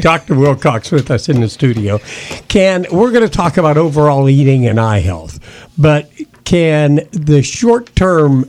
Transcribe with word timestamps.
Dr. 0.00 0.36
Wilcox 0.36 0.92
with 0.92 1.10
us 1.10 1.28
in 1.28 1.40
the 1.40 1.48
studio. 1.48 1.98
Can 2.46 2.86
we're 2.92 3.10
going 3.10 3.24
to 3.24 3.28
talk 3.28 3.56
about 3.56 3.76
overall 3.76 4.28
eating 4.28 4.64
and 4.68 4.78
eye 4.78 5.00
health, 5.00 5.40
but 5.76 6.08
can 6.44 7.00
the 7.10 7.42
short-term 7.42 8.48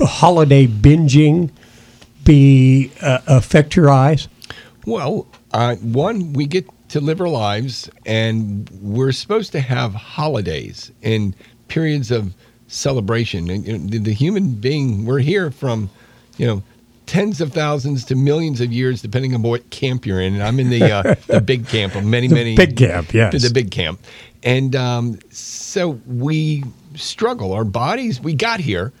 holiday 0.00 0.66
binging 0.66 1.50
be 2.24 2.90
uh, 3.02 3.18
affect 3.26 3.76
your 3.76 3.90
eyes? 3.90 4.28
Well, 4.86 5.26
uh, 5.52 5.76
one, 5.76 6.32
we 6.32 6.46
get 6.46 6.66
to 6.88 7.00
live 7.00 7.20
our 7.20 7.28
lives, 7.28 7.90
and 8.06 8.66
we're 8.80 9.12
supposed 9.12 9.52
to 9.52 9.60
have 9.60 9.92
holidays 9.92 10.92
and 11.02 11.36
periods 11.68 12.10
of 12.10 12.32
celebration. 12.68 13.50
And 13.50 13.66
you 13.66 13.76
know, 13.76 13.98
the 13.98 14.14
human 14.14 14.54
being, 14.54 15.04
we're 15.04 15.18
here 15.18 15.50
from, 15.50 15.90
you 16.38 16.46
know, 16.46 16.62
tens 17.06 17.40
of 17.40 17.52
thousands 17.52 18.04
to 18.06 18.14
millions 18.14 18.60
of 18.60 18.72
years, 18.72 19.00
depending 19.00 19.34
on 19.34 19.42
what 19.42 19.70
camp 19.70 20.04
you're 20.04 20.20
in. 20.20 20.34
And 20.34 20.42
I'm 20.42 20.60
in 20.60 20.70
the 20.70 20.90
uh, 20.90 21.14
the 21.26 21.40
big 21.40 21.66
camp 21.68 21.94
of 21.94 22.04
many, 22.04 22.28
many 22.28 22.56
big 22.56 22.76
camp, 22.76 23.14
yes. 23.14 23.42
the 23.42 23.52
big 23.52 23.70
camp, 23.70 24.00
and 24.42 24.76
um, 24.76 25.18
so 25.30 26.00
we 26.06 26.64
struggle. 26.94 27.52
Our 27.52 27.64
bodies, 27.64 28.20
we 28.20 28.34
got 28.34 28.60
here. 28.60 28.92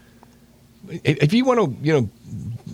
If 0.88 1.22
if 1.22 1.32
you 1.34 1.44
want 1.44 1.60
to, 1.60 1.84
you 1.84 1.92
know, 1.92 2.10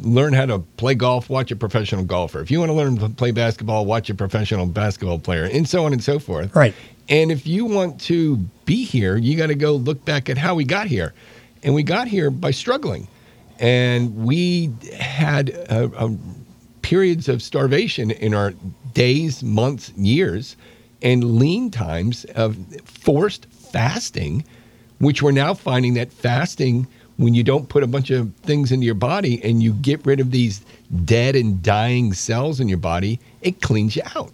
learn 0.03 0.33
how 0.33 0.47
to 0.47 0.59
play 0.77 0.95
golf, 0.95 1.31
watch 1.31 1.51
a 1.51 1.57
professional 1.57 2.05
golfer. 2.05 2.41
If 2.41 2.51
you 2.51 2.59
want 2.59 2.71
to 2.71 2.75
learn 2.75 2.99
to 2.99 3.09
play 3.09 3.31
basketball, 3.31 3.87
watch 3.87 4.11
a 4.11 4.15
professional 4.15 4.67
basketball 4.67 5.19
player, 5.19 5.45
and 5.45 5.69
so 5.69 5.85
on 5.87 5.93
and 5.93 6.03
so 6.03 6.19
forth. 6.19 6.55
Right. 6.55 6.75
And 7.09 7.33
if 7.33 7.47
you 7.47 7.65
want 7.65 8.01
to 8.03 8.37
be 8.65 8.85
here, 8.85 9.17
you 9.17 9.37
got 9.37 9.49
to 9.49 9.55
go 9.55 9.75
look 9.75 10.05
back 10.05 10.31
at 10.31 10.39
how 10.39 10.55
we 10.55 10.65
got 10.65 10.87
here. 10.87 11.15
And 11.62 11.75
we 11.75 11.83
got 11.83 12.09
here 12.09 12.31
by 12.31 12.51
struggling. 12.51 13.07
And 13.62 14.15
we 14.16 14.73
had 14.98 15.51
uh 15.70 15.89
uh 15.97 16.11
periods 16.83 17.29
of 17.29 17.41
starvation 17.41 18.11
in 18.11 18.34
our 18.34 18.53
days, 18.93 19.43
months, 19.43 19.93
years, 19.97 20.57
and 21.01 21.39
lean 21.39 21.70
times 21.70 22.25
of 22.34 22.56
forced 22.84 23.47
fasting, 23.47 24.45
which 24.98 25.22
we're 25.22 25.31
now 25.31 25.55
finding 25.55 25.95
that 25.95 26.12
fasting, 26.12 26.87
when 27.17 27.34
you 27.34 27.45
don't 27.45 27.69
put 27.69 27.83
a 27.83 27.87
bunch 27.87 28.11
of 28.11 28.34
things 28.42 28.72
into 28.72 28.84
your 28.84 28.97
body 28.97 29.42
and 29.45 29.62
you 29.62 29.72
get 29.75 30.05
rid 30.05 30.19
of 30.19 30.33
these 30.33 30.65
dead 31.05 31.37
and 31.37 31.62
dying 31.62 32.12
cells 32.12 32.59
in 32.59 32.69
your 32.69 32.78
body, 32.78 33.20
it 33.42 33.61
cleans 33.62 33.94
you 33.97 34.03
out. 34.17 34.33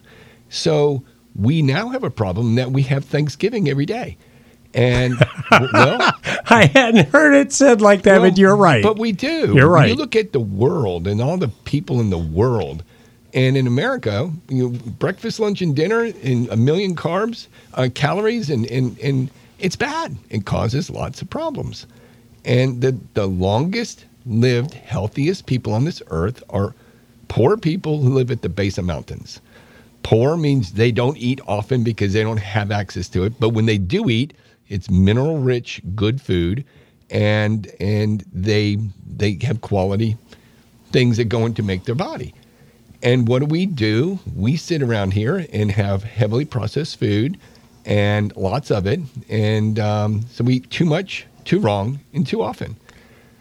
So 0.48 1.02
we 1.36 1.60
now 1.60 1.88
have 1.90 2.02
a 2.02 2.10
problem 2.10 2.54
that 2.54 2.70
we 2.70 2.82
have 2.82 3.04
Thanksgiving 3.04 3.68
every 3.68 3.86
day. 3.86 4.16
And 4.74 5.16
well, 5.50 5.98
I 6.50 6.70
hadn't 6.74 7.10
heard 7.10 7.34
it 7.34 7.52
said 7.52 7.80
like 7.82 8.02
that, 8.02 8.20
well, 8.20 8.30
but 8.30 8.38
you're 8.38 8.56
right. 8.56 8.82
But 8.82 8.98
we 8.98 9.12
do. 9.12 9.54
You're 9.54 9.66
When 9.66 9.70
right. 9.70 9.88
you 9.90 9.94
look 9.96 10.16
at 10.16 10.32
the 10.32 10.40
world 10.40 11.06
and 11.06 11.20
all 11.20 11.36
the 11.38 11.48
people 11.48 12.00
in 12.00 12.10
the 12.10 12.18
world, 12.18 12.84
and 13.34 13.56
in 13.56 13.66
America, 13.66 14.32
you 14.48 14.70
know, 14.70 14.78
breakfast, 14.98 15.40
lunch, 15.40 15.62
and 15.62 15.76
dinner, 15.76 16.04
and 16.24 16.48
a 16.48 16.56
million 16.56 16.96
carbs, 16.96 17.48
uh, 17.74 17.88
calories, 17.94 18.50
and, 18.50 18.66
and 18.66 18.98
and 19.00 19.30
it's 19.58 19.76
bad. 19.76 20.16
It 20.30 20.46
causes 20.46 20.90
lots 20.90 21.22
of 21.22 21.30
problems. 21.30 21.86
And 22.44 22.80
the 22.80 22.98
the 23.14 23.26
longest 23.26 24.06
lived, 24.26 24.74
healthiest 24.74 25.46
people 25.46 25.74
on 25.74 25.84
this 25.84 26.02
earth 26.08 26.42
are 26.50 26.74
poor 27.28 27.56
people 27.56 28.02
who 28.02 28.10
live 28.14 28.30
at 28.30 28.42
the 28.42 28.48
base 28.48 28.78
of 28.78 28.84
mountains. 28.86 29.40
Poor 30.02 30.36
means 30.36 30.72
they 30.74 30.92
don't 30.92 31.18
eat 31.18 31.40
often 31.46 31.84
because 31.84 32.12
they 32.14 32.22
don't 32.22 32.38
have 32.38 32.70
access 32.72 33.08
to 33.10 33.24
it. 33.24 33.38
But 33.40 33.50
when 33.50 33.66
they 33.66 33.78
do 33.78 34.08
eat, 34.10 34.34
it's 34.68 34.90
mineral 34.90 35.38
rich, 35.38 35.80
good 35.94 36.20
food, 36.20 36.64
and 37.10 37.70
and 37.80 38.24
they 38.32 38.78
they 39.06 39.38
have 39.42 39.60
quality 39.60 40.16
things 40.90 41.16
that 41.16 41.24
go 41.24 41.44
in 41.46 41.54
to 41.54 41.62
make 41.62 41.84
their 41.84 41.94
body. 41.94 42.34
And 43.02 43.28
what 43.28 43.40
do 43.40 43.46
we 43.46 43.66
do? 43.66 44.18
We 44.34 44.56
sit 44.56 44.82
around 44.82 45.12
here 45.12 45.46
and 45.52 45.70
have 45.70 46.02
heavily 46.02 46.44
processed 46.44 46.98
food 46.98 47.38
and 47.84 48.34
lots 48.36 48.70
of 48.70 48.86
it. 48.86 49.00
And 49.28 49.78
um, 49.78 50.22
so 50.30 50.44
we 50.44 50.56
eat 50.56 50.70
too 50.70 50.84
much, 50.84 51.26
too 51.44 51.60
wrong, 51.60 52.00
and 52.12 52.26
too 52.26 52.42
often. 52.42 52.76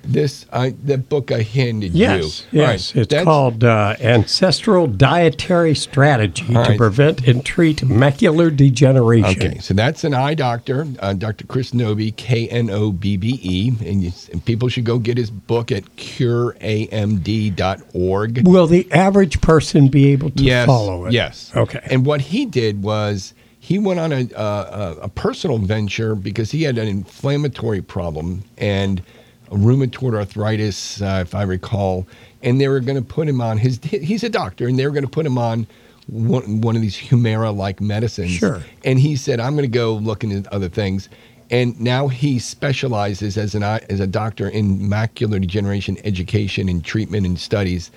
This 0.03 0.45
uh, 0.51 0.69
the 0.85 0.97
book 0.97 1.31
I 1.33 1.41
handed 1.41 1.93
yes, 1.93 2.45
you. 2.51 2.61
Yes, 2.61 2.95
right, 2.95 3.11
it's 3.11 3.23
called 3.25 3.65
uh, 3.65 3.97
Ancestral 3.99 4.87
Dietary 4.87 5.75
Strategy 5.75 6.55
All 6.55 6.65
to. 6.65 6.77
Prevent 6.77 7.27
and 7.27 7.45
Treat 7.45 7.79
Macular 7.79 8.55
Degeneration. 8.55 9.41
Okay, 9.41 9.59
so 9.59 9.73
that's 9.73 10.05
an 10.05 10.13
eye 10.13 10.33
doctor, 10.33 10.87
uh, 10.99 11.11
Dr. 11.13 11.45
Chris 11.45 11.71
Knobbe, 11.71 12.15
K 12.15 12.47
N 12.47 12.69
O 12.69 12.93
B 12.93 13.17
B 13.17 13.37
E, 13.43 13.73
and, 13.85 14.01
you, 14.01 14.13
and 14.31 14.45
people 14.45 14.69
should 14.69 14.85
go 14.85 14.97
get 14.97 15.17
his 15.17 15.29
book 15.29 15.73
at 15.73 15.83
cureamd.org. 15.97 18.47
Will 18.47 18.67
the 18.67 18.89
average 18.93 19.41
person 19.41 19.89
be 19.89 20.11
able 20.11 20.29
to 20.31 20.43
yes, 20.43 20.67
follow 20.67 21.07
it? 21.07 21.11
Yes. 21.11 21.51
Okay. 21.53 21.81
And 21.83 22.05
what 22.05 22.21
he 22.21 22.45
did 22.45 22.81
was 22.81 23.33
he 23.59 23.77
went 23.77 23.99
on 23.99 24.13
a, 24.13 24.33
uh, 24.33 24.95
a, 25.01 25.09
personal 25.09 25.57
venture 25.57 26.15
because 26.15 26.51
he 26.51 26.63
had 26.63 26.77
an 26.77 26.87
inflammatory 26.87 27.81
problem 27.81 28.45
and 28.57 29.01
rheumatoid 29.49 30.15
arthritis, 30.15 31.01
uh, 31.01 31.19
if 31.25 31.35
I 31.35 31.43
recall. 31.43 32.07
And 32.43 32.61
they 32.61 32.67
were 32.67 32.79
going 32.79 32.97
to 32.97 33.01
put 33.01 33.27
him 33.27 33.41
on 33.41 33.57
his. 33.57 33.79
He's 33.83 34.23
a 34.23 34.29
doctor, 34.29 34.67
and 34.67 34.77
they 34.77 34.85
were 34.85 34.93
going 34.93 35.03
to 35.05 35.09
put 35.09 35.25
him 35.25 35.37
on 35.37 35.67
one, 36.07 36.61
one 36.61 36.75
of 36.75 36.81
these 36.81 36.97
Humira-like 36.97 37.81
medicines. 37.81 38.31
Sure. 38.31 38.61
And 38.85 38.99
he 38.99 39.15
said, 39.15 39.39
"I'm 39.39 39.53
going 39.53 39.63
to 39.63 39.67
go 39.67 39.93
look 39.95 40.23
into 40.23 40.51
other 40.53 40.69
things." 40.69 41.09
And 41.49 41.79
now 41.79 42.09
he 42.09 42.39
specializes 42.39 43.37
as 43.37 43.55
an 43.55 43.63
as 43.63 43.99
a 43.99 44.07
doctor 44.07 44.49
in 44.49 44.79
macular 44.79 45.39
degeneration 45.39 45.97
education 46.03 46.69
and 46.69 46.83
treatment 46.83 47.25
and 47.25 47.39
studies. 47.39 47.89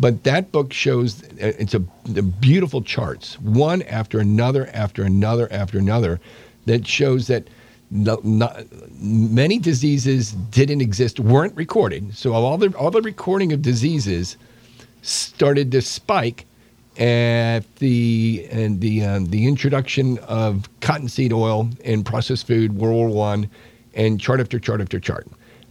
But 0.00 0.24
that 0.24 0.52
book 0.52 0.72
shows 0.72 1.22
uh, 1.24 1.52
it's 1.58 1.74
a 1.74 1.82
the 2.04 2.22
beautiful 2.22 2.82
charts, 2.82 3.40
one 3.40 3.82
after 3.82 4.18
another, 4.18 4.68
after 4.72 5.02
another, 5.02 5.50
after 5.52 5.78
another, 5.78 6.20
that 6.66 6.86
shows 6.86 7.26
that 7.28 7.48
no, 7.90 8.20
not, 8.22 8.64
many 9.00 9.58
diseases 9.58 10.32
didn't 10.32 10.80
exist, 10.80 11.18
weren't 11.20 11.56
recorded. 11.56 12.14
So 12.14 12.32
all 12.32 12.58
the 12.58 12.76
all 12.76 12.90
the 12.90 13.02
recording 13.02 13.52
of 13.52 13.62
diseases 13.62 14.36
started 15.02 15.72
to 15.72 15.80
spike 15.80 16.44
at 16.98 17.60
the 17.76 18.46
and 18.50 18.80
the 18.80 19.04
um, 19.04 19.26
the 19.26 19.46
introduction 19.46 20.18
of 20.18 20.68
cottonseed 20.80 21.32
oil 21.32 21.70
and 21.84 22.04
processed 22.04 22.46
food, 22.46 22.76
World 22.76 22.96
War 22.96 23.08
One, 23.08 23.48
and 23.94 24.20
chart 24.20 24.40
after 24.40 24.58
chart 24.58 24.80
after 24.80 25.00
chart. 25.00 25.26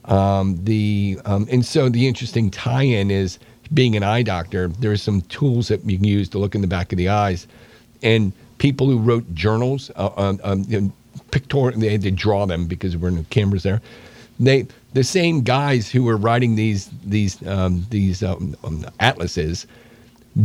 Um, 0.06 0.58
the 0.64 1.20
um, 1.26 1.48
and 1.52 1.66
so 1.66 1.90
the 1.90 2.08
interesting 2.08 2.50
tie-in 2.50 3.12
is 3.12 3.40
being 3.74 3.96
an 3.96 4.04
eye 4.04 4.24
doctor. 4.24 4.70
There 4.70 4.92
are 4.92 4.98
some 4.98 5.22
tools 5.24 5.68
that 5.68 5.84
you 5.84 5.98
can 5.98 6.08
use 6.08 6.30
to 6.30 6.40
look 6.40 6.56
in 6.56 6.62
the 6.62 6.68
back 6.68 6.92
of 6.94 6.98
the 6.98 7.10
eyes, 7.10 7.46
and 8.02 8.32
people 8.58 8.88
who 8.88 8.98
wrote 8.98 9.32
journals, 9.36 9.92
uh, 9.98 10.08
um, 11.38 11.54
um, 11.54 11.58
you 11.58 11.66
know, 11.66 11.72
pictor, 11.72 11.80
they 11.80 11.90
had 11.90 12.02
to 12.02 12.12
draw 12.12 12.46
them 12.46 12.66
because 12.68 12.98
we're 12.98 13.10
no 13.12 13.26
cameras 13.30 13.64
there. 13.64 13.82
They 14.40 14.68
the 14.94 15.04
same 15.04 15.42
guys 15.42 15.90
who 15.90 16.04
were 16.04 16.18
writing 16.18 16.56
these 16.56 16.90
these 17.06 17.46
um, 17.48 17.86
these 17.90 18.24
um, 18.24 18.56
um, 18.64 18.86
atlases 19.00 19.68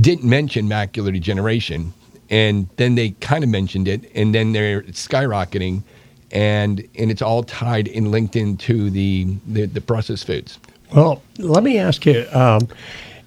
didn't 0.00 0.28
mention 0.28 0.68
macular 0.68 1.12
degeneration, 1.12 1.92
and 2.30 2.68
then 2.76 2.94
they 2.94 3.10
kind 3.20 3.44
of 3.44 3.50
mentioned 3.50 3.88
it, 3.88 4.10
and 4.14 4.34
then 4.34 4.52
they're 4.52 4.82
skyrocketing, 4.82 5.82
and 6.30 6.88
and 6.96 7.10
it's 7.10 7.22
all 7.22 7.42
tied 7.42 7.88
and 7.88 8.10
linked 8.10 8.36
into 8.36 8.90
the 8.90 9.26
the, 9.46 9.66
the 9.66 9.80
processed 9.80 10.26
foods. 10.26 10.58
Well, 10.94 11.22
let 11.38 11.62
me 11.62 11.78
ask 11.78 12.04
you, 12.06 12.26
um, 12.32 12.68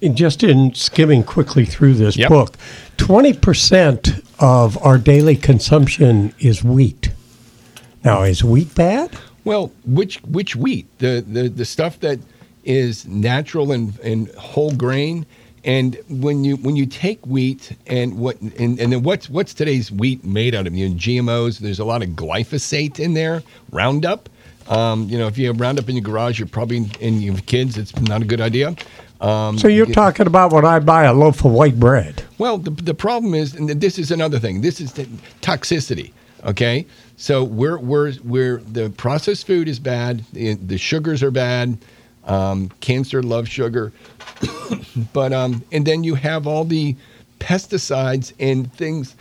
in 0.00 0.16
just 0.16 0.42
in 0.44 0.74
skimming 0.74 1.24
quickly 1.24 1.64
through 1.64 1.94
this 1.94 2.16
Yep. 2.16 2.28
book, 2.28 2.56
20% 2.98 4.22
of 4.38 4.78
our 4.84 4.98
daily 4.98 5.36
consumption 5.36 6.34
is 6.38 6.62
wheat. 6.64 7.10
Now, 8.04 8.22
is 8.22 8.44
wheat 8.44 8.74
bad? 8.74 9.10
Well, 9.44 9.72
which 9.84 10.18
which 10.24 10.56
wheat? 10.56 10.86
The 10.98 11.24
the 11.26 11.48
the 11.48 11.64
stuff 11.64 12.00
that 12.00 12.18
is 12.64 13.06
natural 13.06 13.72
and, 13.72 13.98
and 14.00 14.28
whole 14.34 14.72
grain. 14.72 15.26
And 15.64 15.98
when 16.08 16.44
you 16.44 16.56
when 16.56 16.76
you 16.76 16.86
take 16.86 17.24
wheat 17.26 17.72
and 17.86 18.18
what 18.18 18.40
and, 18.40 18.78
and 18.78 18.92
then 18.92 19.02
what's 19.02 19.28
what's 19.28 19.52
today's 19.54 19.90
wheat 19.90 20.24
made 20.24 20.54
out 20.54 20.66
of? 20.66 20.74
You 20.74 20.88
know, 20.88 20.94
GMOs. 20.94 21.58
There's 21.58 21.78
a 21.80 21.84
lot 21.84 22.02
of 22.02 22.10
glyphosate 22.10 23.00
in 23.00 23.14
there. 23.14 23.42
Roundup. 23.72 24.28
Um, 24.68 25.08
you 25.08 25.16
know, 25.16 25.28
if 25.28 25.38
you 25.38 25.46
have 25.48 25.60
Roundup 25.60 25.88
in 25.88 25.94
your 25.96 26.02
garage, 26.04 26.38
you're 26.40 26.48
probably 26.48 26.88
and 27.00 27.22
you 27.22 27.32
have 27.32 27.46
kids. 27.46 27.78
It's 27.78 27.94
not 28.00 28.22
a 28.22 28.24
good 28.24 28.40
idea. 28.40 28.74
Um, 29.20 29.58
So 29.58 29.68
you're 29.68 29.86
you- 29.86 29.94
talking 29.94 30.26
about 30.26 30.52
when 30.52 30.64
I 30.64 30.78
buy 30.80 31.04
a 31.04 31.12
loaf 31.12 31.44
of 31.44 31.52
white 31.52 31.78
bread. 31.80 32.22
well, 32.38 32.58
the, 32.58 32.70
the 32.70 32.94
problem 32.94 33.32
is, 33.34 33.54
and 33.54 33.68
this 33.68 33.98
is 33.98 34.10
another 34.10 34.38
thing. 34.38 34.60
This 34.60 34.80
is 34.80 34.92
the 34.92 35.04
toxicity. 35.40 36.12
Okay, 36.46 36.86
so 37.16 37.42
we're 37.42 37.78
we're 37.78 38.12
we're 38.24 38.58
the 38.58 38.90
processed 38.90 39.46
food 39.46 39.68
is 39.68 39.78
bad. 39.80 40.24
The, 40.32 40.54
the 40.54 40.78
sugars 40.78 41.22
are 41.22 41.32
bad. 41.32 41.76
Um, 42.24 42.70
cancer 42.80 43.22
loves 43.22 43.48
sugar, 43.48 43.92
but 45.12 45.32
um, 45.32 45.64
and 45.72 45.84
then 45.86 46.04
you 46.04 46.14
have 46.14 46.46
all 46.46 46.64
the 46.64 46.96
pesticides 47.40 48.32
and 48.38 48.72
things. 48.72 49.16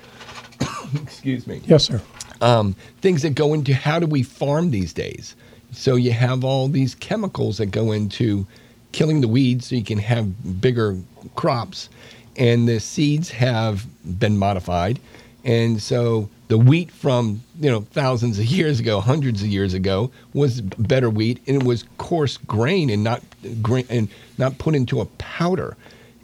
excuse 1.02 1.48
me 1.48 1.62
Yes, 1.66 1.86
sir. 1.86 2.02
um, 2.42 2.76
things 3.02 3.24
that 3.24 3.32
go 3.36 3.54
into 3.54 3.74
how 3.74 4.00
do 4.00 4.08
we 4.08 4.24
farm 4.24 4.72
these 4.72 4.94
days. 4.94 5.36
So 5.72 5.96
you 5.96 6.12
have 6.12 6.44
all 6.46 6.68
these 6.70 6.96
chemicals 6.96 7.58
that 7.58 7.68
go 7.68 7.92
into 7.92 8.48
killing 8.94 9.20
the 9.22 9.28
weeds 9.28 9.68
so 9.68 9.76
you 9.76 9.84
can 9.84 9.98
have 9.98 10.62
bigger 10.62 10.98
crops. 11.36 11.90
and 12.38 12.68
the 12.68 12.80
seeds 12.80 13.30
have 13.32 13.86
been 14.20 14.38
modified, 14.38 15.00
and 15.46 15.80
so 15.82 16.28
the 16.48 16.58
wheat 16.58 16.92
from 16.92 17.42
you 17.60 17.70
know 17.70 17.82
thousands 17.92 18.40
of 18.40 18.46
years 18.46 18.80
ago, 18.80 19.00
hundreds 19.00 19.42
of 19.42 19.48
years 19.48 19.74
ago, 19.74 20.12
was 20.34 20.60
better 20.62 21.10
wheat, 21.10 21.40
and 21.48 21.62
it 21.62 21.64
was 21.64 21.86
coarse 21.98 22.38
grain 22.38 22.90
and 22.90 23.04
not 23.04 23.24
grain 23.62 23.86
and 23.90 24.10
not 24.38 24.58
put 24.58 24.76
into 24.76 25.00
a 25.00 25.06
powder. 25.06 25.78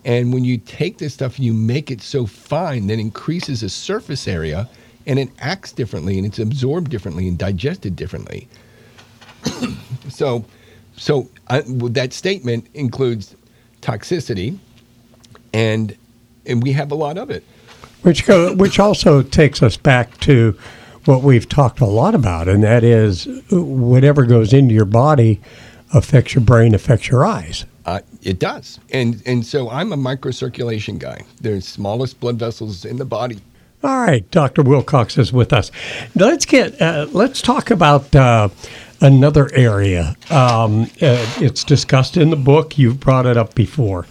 And 0.03 0.33
when 0.33 0.43
you 0.43 0.57
take 0.57 0.97
this 0.97 1.13
stuff 1.13 1.35
and 1.35 1.45
you 1.45 1.53
make 1.53 1.91
it 1.91 2.01
so 2.01 2.25
fine 2.25 2.87
that 2.87 2.97
increases 2.97 3.61
the 3.61 3.69
surface 3.69 4.27
area, 4.27 4.67
and 5.05 5.19
it 5.19 5.29
acts 5.39 5.71
differently, 5.71 6.17
and 6.17 6.25
it's 6.25 6.39
absorbed 6.39 6.89
differently 6.89 7.27
and 7.27 7.37
digested 7.37 7.95
differently. 7.95 8.47
so, 10.09 10.43
so 10.97 11.29
uh, 11.47 11.61
I, 11.67 11.89
that 11.89 12.13
statement 12.13 12.67
includes 12.73 13.35
toxicity, 13.81 14.57
and 15.53 15.95
and 16.47 16.63
we 16.63 16.71
have 16.71 16.91
a 16.91 16.95
lot 16.95 17.19
of 17.19 17.29
it. 17.29 17.43
Which 18.03 18.25
go, 18.25 18.55
which 18.55 18.79
also 18.79 19.21
takes 19.21 19.61
us 19.61 19.77
back 19.77 20.17
to 20.21 20.57
what 21.05 21.23
we've 21.23 21.47
talked 21.47 21.79
a 21.79 21.85
lot 21.85 22.15
about, 22.15 22.47
and 22.47 22.63
that 22.63 22.83
is 22.83 23.27
whatever 23.51 24.25
goes 24.25 24.53
into 24.53 24.73
your 24.73 24.85
body 24.85 25.39
affects 25.93 26.33
your 26.33 26.43
brain, 26.43 26.73
affects 26.73 27.09
your 27.09 27.25
eyes. 27.25 27.65
Uh, 27.85 27.99
it 28.21 28.39
does, 28.39 28.79
and 28.91 29.21
and 29.25 29.45
so 29.45 29.69
I'm 29.69 29.91
a 29.91 29.97
microcirculation 29.97 30.99
guy. 30.99 31.23
There's 31.39 31.67
smallest 31.67 32.19
blood 32.19 32.37
vessels 32.37 32.85
in 32.85 32.97
the 32.97 33.05
body. 33.05 33.39
All 33.83 33.97
right, 33.97 34.29
Dr. 34.29 34.61
Wilcox 34.61 35.17
is 35.17 35.33
with 35.33 35.51
us. 35.51 35.71
Let's 36.15 36.45
get 36.45 36.79
uh, 36.79 37.07
let's 37.11 37.41
talk 37.41 37.71
about 37.71 38.15
uh, 38.15 38.49
another 39.01 39.49
area. 39.53 40.15
Um, 40.29 40.83
uh, 41.01 41.25
it's 41.39 41.63
discussed 41.63 42.17
in 42.17 42.29
the 42.29 42.35
book. 42.35 42.77
You've 42.77 42.99
brought 42.99 43.25
it 43.25 43.37
up 43.37 43.55
before. 43.55 44.05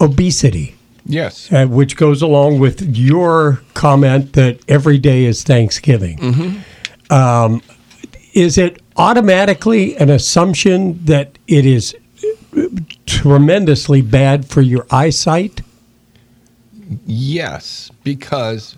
Obesity. 0.00 0.77
Yes. 1.08 1.50
Uh, 1.50 1.66
which 1.66 1.96
goes 1.96 2.20
along 2.22 2.60
with 2.60 2.82
your 2.96 3.62
comment 3.74 4.34
that 4.34 4.60
every 4.68 4.98
day 4.98 5.24
is 5.24 5.42
Thanksgiving. 5.42 6.18
Mm-hmm. 6.18 7.12
Um, 7.12 7.62
is 8.34 8.58
it 8.58 8.82
automatically 8.96 9.96
an 9.96 10.10
assumption 10.10 11.02
that 11.06 11.38
it 11.48 11.64
is 11.64 11.96
tremendously 13.06 14.02
bad 14.02 14.46
for 14.46 14.60
your 14.60 14.86
eyesight? 14.90 15.62
Yes, 17.06 17.90
because 18.04 18.76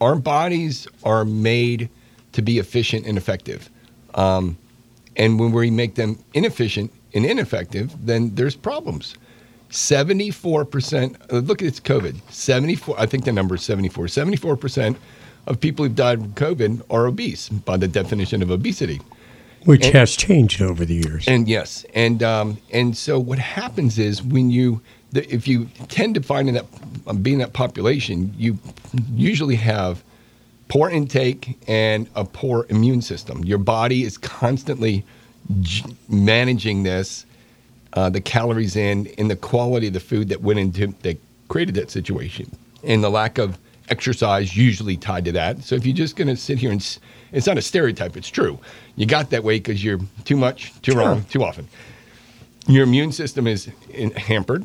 our 0.00 0.14
bodies 0.14 0.86
are 1.04 1.24
made 1.24 1.88
to 2.32 2.42
be 2.42 2.58
efficient 2.58 3.06
and 3.06 3.18
effective. 3.18 3.68
Um, 4.14 4.56
and 5.16 5.38
when 5.38 5.52
we 5.52 5.70
make 5.70 5.96
them 5.96 6.18
inefficient 6.34 6.92
and 7.14 7.26
ineffective, 7.26 7.94
then 8.06 8.34
there's 8.34 8.56
problems. 8.56 9.16
74%, 9.70 11.32
uh, 11.32 11.36
look 11.38 11.62
it's 11.62 11.80
COVID. 11.80 12.20
74, 12.30 12.98
I 12.98 13.06
think 13.06 13.24
the 13.24 13.32
number 13.32 13.54
is 13.54 13.62
74. 13.62 14.06
74% 14.06 14.96
of 15.46 15.60
people 15.60 15.84
who've 15.84 15.94
died 15.94 16.20
from 16.20 16.32
COVID 16.34 16.82
are 16.90 17.06
obese 17.06 17.48
by 17.48 17.76
the 17.76 17.88
definition 17.88 18.42
of 18.42 18.50
obesity. 18.50 19.00
Which 19.64 19.86
and, 19.86 19.94
has 19.94 20.16
changed 20.16 20.60
over 20.62 20.84
the 20.84 20.94
years. 20.94 21.28
And 21.28 21.48
yes. 21.48 21.84
And, 21.94 22.22
um, 22.22 22.58
and 22.72 22.96
so 22.96 23.18
what 23.18 23.38
happens 23.38 23.98
is 23.98 24.22
when 24.22 24.50
you, 24.50 24.80
the, 25.12 25.32
if 25.32 25.46
you 25.46 25.66
tend 25.88 26.14
to 26.16 26.22
find 26.22 26.48
in 26.48 26.54
that, 26.54 26.66
um, 27.06 27.18
being 27.22 27.38
that 27.38 27.52
population, 27.52 28.34
you 28.36 28.58
usually 29.12 29.56
have 29.56 30.02
poor 30.68 30.88
intake 30.88 31.58
and 31.68 32.08
a 32.14 32.24
poor 32.24 32.66
immune 32.70 33.02
system. 33.02 33.44
Your 33.44 33.58
body 33.58 34.02
is 34.02 34.18
constantly 34.18 35.04
managing 36.08 36.82
this 36.84 37.26
uh, 37.94 38.10
the 38.10 38.20
calories 38.20 38.76
in, 38.76 39.08
and 39.18 39.30
the 39.30 39.36
quality 39.36 39.88
of 39.88 39.92
the 39.92 40.00
food 40.00 40.28
that 40.28 40.42
went 40.42 40.58
into 40.58 40.88
that 41.02 41.18
created 41.48 41.74
that 41.74 41.90
situation, 41.90 42.50
and 42.84 43.02
the 43.02 43.10
lack 43.10 43.38
of 43.38 43.58
exercise 43.88 44.56
usually 44.56 44.96
tied 44.96 45.24
to 45.24 45.32
that. 45.32 45.62
So 45.62 45.74
if 45.74 45.84
you're 45.84 45.96
just 45.96 46.16
going 46.16 46.28
to 46.28 46.36
sit 46.36 46.58
here 46.58 46.70
and 46.70 46.98
it's 47.32 47.46
not 47.46 47.58
a 47.58 47.62
stereotype, 47.62 48.16
it's 48.16 48.28
true. 48.28 48.58
You 48.96 49.06
got 49.06 49.30
that 49.30 49.42
way 49.42 49.58
because 49.58 49.82
you're 49.82 50.00
too 50.24 50.36
much, 50.36 50.72
too 50.82 50.92
sure. 50.92 51.00
wrong, 51.00 51.24
too 51.24 51.42
often. 51.42 51.68
Your 52.68 52.84
immune 52.84 53.12
system 53.12 53.46
is 53.46 53.68
in, 53.90 54.12
hampered, 54.12 54.64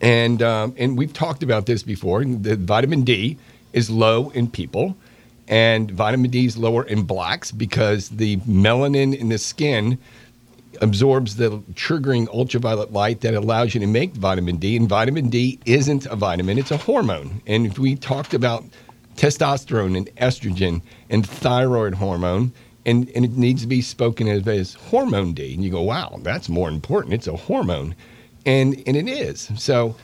and 0.00 0.42
um, 0.42 0.74
and 0.78 0.96
we've 0.96 1.12
talked 1.12 1.42
about 1.42 1.66
this 1.66 1.82
before. 1.82 2.24
The 2.24 2.56
vitamin 2.56 3.02
D 3.02 3.36
is 3.72 3.90
low 3.90 4.30
in 4.30 4.48
people, 4.48 4.96
and 5.48 5.90
vitamin 5.90 6.30
D 6.30 6.46
is 6.46 6.56
lower 6.56 6.84
in 6.84 7.02
blacks 7.02 7.50
because 7.52 8.08
the 8.08 8.36
melanin 8.38 9.14
in 9.14 9.28
the 9.28 9.38
skin 9.38 9.98
absorbs 10.80 11.36
the 11.36 11.58
triggering 11.74 12.28
ultraviolet 12.28 12.92
light 12.92 13.20
that 13.20 13.34
allows 13.34 13.74
you 13.74 13.80
to 13.80 13.86
make 13.86 14.12
vitamin 14.12 14.56
D. 14.56 14.76
And 14.76 14.88
vitamin 14.88 15.28
D 15.28 15.58
isn't 15.66 16.06
a 16.06 16.16
vitamin, 16.16 16.58
it's 16.58 16.70
a 16.70 16.76
hormone. 16.76 17.42
And 17.46 17.66
if 17.66 17.78
we 17.78 17.96
talked 17.96 18.34
about 18.34 18.64
testosterone 19.16 19.96
and 19.96 20.14
estrogen 20.16 20.82
and 21.10 21.28
thyroid 21.28 21.94
hormone, 21.94 22.52
and, 22.86 23.08
and 23.16 23.24
it 23.24 23.32
needs 23.32 23.62
to 23.62 23.68
be 23.68 23.80
spoken 23.80 24.28
of 24.28 24.46
as 24.46 24.74
hormone 24.74 25.32
D. 25.32 25.54
And 25.54 25.64
you 25.64 25.70
go, 25.70 25.82
wow, 25.82 26.18
that's 26.22 26.48
more 26.48 26.68
important. 26.68 27.14
It's 27.14 27.26
a 27.26 27.36
hormone. 27.36 27.94
And, 28.44 28.82
and 28.86 28.96
it 28.96 29.08
is. 29.08 29.50
So 29.56 29.96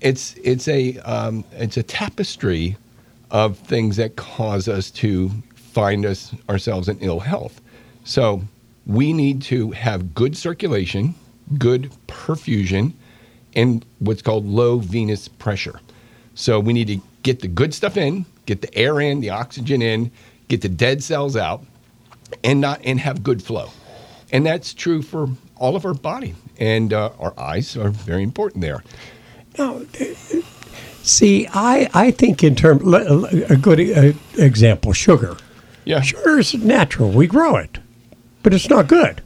it's, 0.00 0.34
it's, 0.42 0.66
a, 0.66 0.98
um, 0.98 1.44
it's 1.52 1.76
a 1.76 1.82
tapestry 1.82 2.76
of 3.30 3.56
things 3.56 3.96
that 3.96 4.16
cause 4.16 4.66
us 4.66 4.90
to 4.90 5.30
find 5.54 6.04
us 6.04 6.34
ourselves 6.48 6.88
in 6.88 6.98
ill 6.98 7.20
health. 7.20 7.60
So 8.04 8.42
we 8.86 9.12
need 9.12 9.42
to 9.42 9.70
have 9.72 10.14
good 10.14 10.36
circulation, 10.36 11.14
good 11.58 11.90
perfusion, 12.08 12.92
and 13.54 13.84
what's 13.98 14.22
called 14.22 14.46
low 14.46 14.78
venous 14.78 15.28
pressure. 15.28 15.80
So 16.34 16.58
we 16.58 16.72
need 16.72 16.88
to 16.88 17.00
get 17.22 17.40
the 17.40 17.48
good 17.48 17.74
stuff 17.74 17.96
in, 17.96 18.24
get 18.46 18.62
the 18.62 18.74
air 18.74 19.00
in, 19.00 19.20
the 19.20 19.30
oxygen 19.30 19.82
in, 19.82 20.10
get 20.48 20.62
the 20.62 20.68
dead 20.68 21.02
cells 21.02 21.36
out, 21.36 21.64
and 22.42 22.60
not 22.60 22.80
and 22.84 22.98
have 23.00 23.22
good 23.22 23.42
flow. 23.42 23.70
And 24.32 24.46
that's 24.46 24.72
true 24.72 25.02
for 25.02 25.28
all 25.56 25.76
of 25.76 25.84
our 25.84 25.94
body, 25.94 26.34
and 26.58 26.92
uh, 26.92 27.10
our 27.20 27.38
eyes 27.38 27.76
are 27.76 27.90
very 27.90 28.22
important 28.22 28.62
there. 28.62 28.82
No, 29.58 29.86
see, 31.02 31.46
I 31.52 31.90
I 31.92 32.10
think 32.10 32.42
in 32.42 32.56
terms 32.56 32.82
a 33.50 33.56
good 33.56 33.78
uh, 33.80 34.18
example, 34.42 34.94
sugar. 34.94 35.36
Yeah, 35.84 36.00
sugar 36.00 36.38
is 36.38 36.54
natural. 36.54 37.10
We 37.10 37.26
grow 37.26 37.56
it 37.56 37.78
but 38.42 38.54
it's 38.54 38.68
not 38.68 38.88
good. 38.88 39.22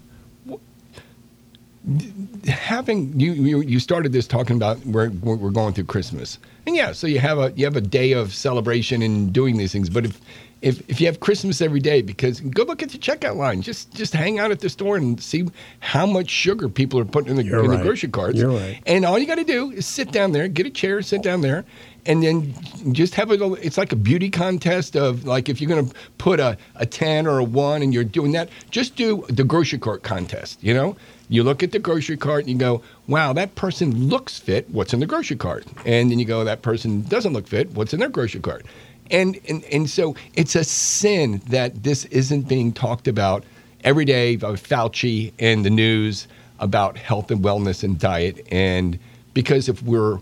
Having 2.48 3.18
you, 3.20 3.32
you, 3.32 3.60
you 3.60 3.78
started 3.78 4.12
this 4.12 4.26
talking 4.26 4.56
about 4.56 4.84
we're 4.86 5.10
we're 5.10 5.50
going 5.50 5.72
through 5.72 5.84
Christmas, 5.84 6.38
and 6.66 6.74
yeah, 6.74 6.90
so 6.90 7.06
you 7.06 7.20
have 7.20 7.38
a 7.38 7.52
you 7.54 7.64
have 7.64 7.76
a 7.76 7.80
day 7.80 8.12
of 8.12 8.34
celebration 8.34 9.02
and 9.02 9.32
doing 9.32 9.56
these 9.56 9.70
things. 9.70 9.88
But 9.88 10.04
if 10.04 10.20
if, 10.62 10.88
if 10.90 11.00
you 11.00 11.06
have 11.06 11.20
Christmas 11.20 11.60
every 11.60 11.78
day, 11.80 12.02
because 12.02 12.40
go 12.40 12.64
look 12.64 12.82
at 12.82 12.90
the 12.90 12.98
checkout 12.98 13.36
line, 13.36 13.62
just 13.62 13.94
just 13.94 14.12
hang 14.12 14.40
out 14.40 14.50
at 14.50 14.60
the 14.60 14.68
store 14.68 14.96
and 14.96 15.20
see 15.22 15.46
how 15.78 16.06
much 16.06 16.28
sugar 16.28 16.68
people 16.68 16.98
are 16.98 17.04
putting 17.04 17.30
in 17.30 17.36
the, 17.36 17.42
in 17.42 17.68
right. 17.68 17.76
the 17.76 17.82
grocery 17.84 18.08
carts. 18.08 18.38
You're 18.38 18.50
right. 18.50 18.80
And 18.86 19.04
all 19.04 19.18
you 19.18 19.26
got 19.26 19.36
to 19.36 19.44
do 19.44 19.70
is 19.70 19.86
sit 19.86 20.10
down 20.10 20.32
there, 20.32 20.48
get 20.48 20.66
a 20.66 20.70
chair, 20.70 21.02
sit 21.02 21.22
down 21.22 21.42
there, 21.42 21.64
and 22.06 22.22
then 22.22 22.54
just 22.92 23.14
have 23.14 23.30
a 23.30 23.52
it's 23.54 23.76
like 23.76 23.92
a 23.92 23.96
beauty 23.96 24.30
contest 24.30 24.96
of 24.96 25.24
like 25.24 25.48
if 25.48 25.60
you're 25.60 25.68
going 25.68 25.88
to 25.88 25.94
put 26.18 26.40
a, 26.40 26.56
a 26.76 26.86
10 26.86 27.26
or 27.26 27.38
a 27.38 27.44
1 27.44 27.82
and 27.82 27.92
you're 27.92 28.04
doing 28.04 28.32
that 28.32 28.48
just 28.70 28.96
do 28.96 29.24
the 29.28 29.44
grocery 29.44 29.78
cart 29.78 30.02
contest 30.02 30.62
you 30.62 30.72
know 30.72 30.96
you 31.28 31.42
look 31.42 31.62
at 31.62 31.72
the 31.72 31.78
grocery 31.78 32.16
cart 32.16 32.44
and 32.44 32.50
you 32.50 32.58
go 32.58 32.82
wow 33.08 33.32
that 33.32 33.54
person 33.54 34.08
looks 34.08 34.38
fit 34.38 34.68
what's 34.70 34.92
in 34.92 35.00
the 35.00 35.06
grocery 35.06 35.36
cart? 35.36 35.64
And 35.84 36.10
then 36.10 36.18
you 36.18 36.24
go 36.24 36.44
that 36.44 36.62
person 36.62 37.02
doesn't 37.02 37.32
look 37.32 37.46
fit 37.46 37.70
what's 37.72 37.92
in 37.94 38.00
their 38.00 38.08
grocery 38.08 38.40
cart? 38.40 38.66
And 39.10 39.38
and, 39.48 39.64
and 39.64 39.88
so 39.88 40.14
it's 40.34 40.54
a 40.54 40.64
sin 40.64 41.40
that 41.48 41.82
this 41.82 42.04
isn't 42.06 42.42
being 42.48 42.72
talked 42.72 43.08
about 43.08 43.44
every 43.84 44.04
day 44.04 44.36
by 44.36 44.52
Fauci 44.52 45.32
and 45.38 45.64
the 45.64 45.70
news 45.70 46.26
about 46.58 46.96
health 46.96 47.30
and 47.30 47.42
wellness 47.42 47.84
and 47.84 47.98
diet. 47.98 48.46
And 48.50 48.98
because 49.34 49.68
if 49.68 49.82
we're 49.82 50.18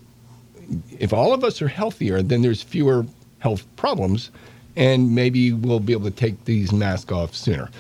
if 0.99 1.13
all 1.13 1.33
of 1.33 1.45
us 1.45 1.61
are 1.61 1.69
healthier, 1.69 2.23
then 2.23 2.43
there's 2.43 2.63
fewer 2.63 3.07
health 3.39 3.67
problems, 3.77 4.31
and 4.77 5.15
maybe 5.15 5.53
we'll 5.53 5.81
be 5.81 5.93
able 5.93 6.11
to 6.11 6.17
take 6.17 6.45
these 6.47 6.73
masks 6.73 7.13
off 7.13 7.35
sooner. 7.35 7.71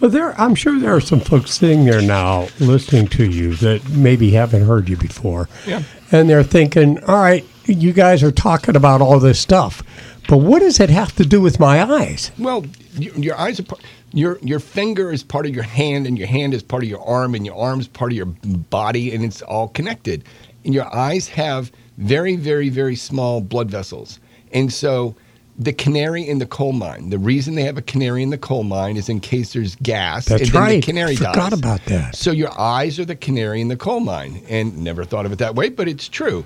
Well, 0.00 0.10
there, 0.10 0.38
I'm 0.38 0.54
sure 0.54 0.78
there 0.78 0.94
are 0.94 1.00
some 1.00 1.20
folks 1.20 1.52
sitting 1.52 1.86
there 1.86 2.02
now 2.02 2.48
listening 2.60 3.08
to 3.08 3.24
you 3.24 3.54
that 3.56 3.88
maybe 3.90 4.30
haven't 4.32 4.66
heard 4.66 4.88
you 4.88 4.96
before. 4.96 5.48
Yeah. 5.66 5.82
And 6.12 6.28
they're 6.28 6.42
thinking, 6.42 7.02
all 7.04 7.20
right, 7.20 7.44
you 7.64 7.92
guys 7.92 8.22
are 8.22 8.30
talking 8.30 8.76
about 8.76 9.00
all 9.00 9.18
this 9.18 9.40
stuff, 9.40 9.82
but 10.28 10.38
what 10.38 10.60
does 10.60 10.80
it 10.80 10.90
have 10.90 11.14
to 11.16 11.24
do 11.24 11.40
with 11.40 11.58
my 11.58 11.82
eyes? 11.82 12.30
Well, 12.38 12.64
your, 12.94 13.14
your 13.14 13.38
eyes 13.38 13.58
are 13.58 13.64
part, 13.64 13.82
your 14.12 14.38
your 14.42 14.60
finger 14.60 15.12
is 15.12 15.22
part 15.22 15.46
of 15.46 15.54
your 15.54 15.64
hand, 15.64 16.06
and 16.06 16.18
your 16.18 16.28
hand 16.28 16.54
is 16.54 16.62
part 16.62 16.82
of 16.82 16.88
your 16.88 17.02
arm, 17.06 17.34
and 17.34 17.44
your 17.44 17.56
arm 17.56 17.80
is 17.80 17.88
part 17.88 18.12
of 18.12 18.16
your 18.16 18.26
body, 18.26 19.14
and 19.14 19.24
it's 19.24 19.42
all 19.42 19.68
connected. 19.68 20.24
And 20.64 20.74
your 20.74 20.94
eyes 20.94 21.28
have 21.28 21.72
very, 21.98 22.36
very, 22.36 22.68
very 22.68 22.96
small 22.96 23.40
blood 23.40 23.70
vessels. 23.70 24.20
And 24.52 24.72
so 24.72 25.14
the 25.58 25.72
canary 25.72 26.22
in 26.28 26.38
the 26.38 26.46
coal 26.46 26.72
mine, 26.72 27.08
the 27.10 27.18
reason 27.18 27.54
they 27.54 27.62
have 27.62 27.78
a 27.78 27.82
canary 27.82 28.22
in 28.22 28.30
the 28.30 28.38
coal 28.38 28.62
mine 28.62 28.96
is 28.96 29.08
in 29.08 29.20
case 29.20 29.54
there's 29.54 29.74
gas. 29.76 30.26
That's 30.26 30.42
and 30.44 30.54
right. 30.54 30.76
The 30.76 30.82
canary 30.82 31.12
I 31.12 31.16
forgot 31.16 31.50
dies. 31.50 31.58
about 31.58 31.84
that. 31.86 32.14
So 32.14 32.30
your 32.30 32.50
eyes 32.60 32.98
are 32.98 33.04
the 33.06 33.16
canary 33.16 33.60
in 33.62 33.68
the 33.68 33.76
coal 33.76 34.00
mine. 34.00 34.42
And 34.48 34.76
never 34.84 35.04
thought 35.04 35.24
of 35.24 35.32
it 35.32 35.38
that 35.38 35.54
way, 35.54 35.70
but 35.70 35.88
it's 35.88 36.08
true. 36.08 36.44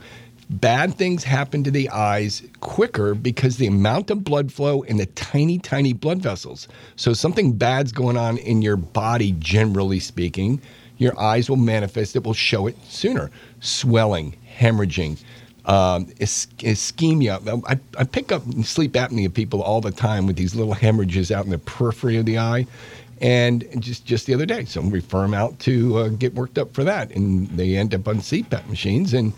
bad 0.50 0.94
things 0.94 1.22
happen 1.22 1.62
to 1.62 1.70
the 1.70 1.88
eyes 1.90 2.42
quicker 2.60 3.14
because 3.14 3.56
the 3.56 3.66
amount 3.68 4.10
of 4.10 4.24
blood 4.24 4.52
flow 4.52 4.82
in 4.82 4.96
the 4.96 5.06
tiny, 5.06 5.58
tiny 5.58 5.92
blood 5.92 6.20
vessels. 6.20 6.66
So 6.96 7.12
something 7.12 7.52
bad's 7.52 7.92
going 7.92 8.16
on 8.16 8.36
in 8.38 8.60
your 8.60 8.76
body, 8.76 9.32
generally 9.38 10.00
speaking, 10.00 10.60
your 10.98 11.18
eyes 11.18 11.48
will 11.48 11.56
manifest 11.56 12.16
it, 12.16 12.24
will 12.24 12.34
show 12.34 12.66
it 12.66 12.76
sooner. 12.88 13.30
Swelling, 13.60 14.36
hemorrhaging, 14.58 15.22
um, 15.66 16.08
is- 16.18 16.48
ischemia. 16.58 17.62
I, 17.68 17.78
I 17.98 18.04
pick 18.04 18.32
up 18.32 18.42
sleep 18.64 18.92
apnea 18.92 19.32
people 19.32 19.62
all 19.62 19.80
the 19.80 19.90
time 19.90 20.26
with 20.26 20.36
these 20.36 20.54
little 20.54 20.74
hemorrhages 20.74 21.30
out 21.30 21.44
in 21.44 21.50
the 21.50 21.58
periphery 21.58 22.16
of 22.16 22.26
the 22.26 22.38
eye. 22.38 22.66
And 23.20 23.66
just 23.82 24.06
just 24.06 24.26
the 24.26 24.32
other 24.32 24.46
day, 24.46 24.64
someone 24.64 24.92
refer 24.92 25.22
them 25.22 25.34
out 25.34 25.58
to 25.60 25.98
uh, 25.98 26.08
get 26.08 26.34
worked 26.34 26.58
up 26.58 26.72
for 26.72 26.84
that, 26.84 27.10
and 27.10 27.48
they 27.48 27.76
end 27.76 27.94
up 27.94 28.08
on 28.08 28.16
CPAP 28.16 28.66
machines. 28.68 29.12
And 29.12 29.34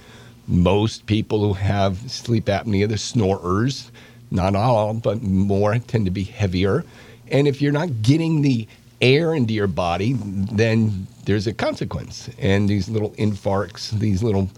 most 0.47 1.07
people 1.07 1.41
who 1.41 1.53
have 1.55 1.99
sleep 2.11 2.45
apnea, 2.45 2.89
the 2.89 2.99
snorers, 2.99 3.91
not 4.31 4.55
all, 4.55 4.95
but 4.95 5.23
more, 5.23 5.79
tend 5.79 6.05
to 6.05 6.13
be 6.13 6.25
heavier. 6.25 6.85
And 7.31 7.49
if 7.49 7.61
you're 7.61 7.73
not 7.73 8.03
getting 8.03 8.43
the 8.43 8.69
air 9.01 9.35
into 9.35 9.53
your 9.53 9.67
body, 9.67 10.15
then 10.17 11.07
there's 11.25 11.47
a 11.47 11.53
consequence. 11.53 12.31
And 12.39 12.69
these 12.69 12.89
little 12.89 13.11
infarcts, 13.13 13.91
these 13.91 14.23
little, 14.23 14.49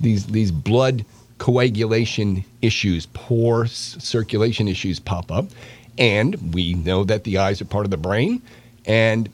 these 0.00 0.26
these 0.26 0.50
blood 0.50 1.04
coagulation 1.38 2.44
issues, 2.62 3.06
poor 3.06 3.64
s- 3.64 3.96
circulation 3.98 4.68
issues 4.68 4.98
pop 4.98 5.30
up. 5.32 5.46
And 5.98 6.54
we 6.54 6.74
know 6.74 7.04
that 7.04 7.24
the 7.24 7.38
eyes 7.38 7.60
are 7.60 7.66
part 7.66 7.84
of 7.84 7.90
the 7.90 7.96
brain, 7.96 8.42
and 8.86 9.28